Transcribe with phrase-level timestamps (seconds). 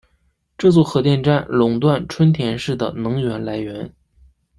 [0.57, 3.93] 这座核电站垄断春田市的能源来源。